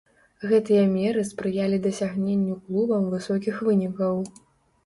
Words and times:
Гэтыя 0.51 0.85
меры 0.93 1.21
спрыялі 1.31 1.77
дасягненню 1.85 2.57
клубам 2.65 3.07
высокіх 3.15 3.55
вынікаў. 3.69 4.13